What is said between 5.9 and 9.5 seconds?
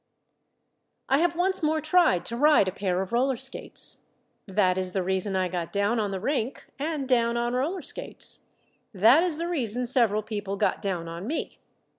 on the rink and down on roller skates. That is the